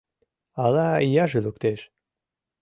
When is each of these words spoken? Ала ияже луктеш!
Ала 0.63 0.87
ияже 1.07 1.39
луктеш! 1.45 1.79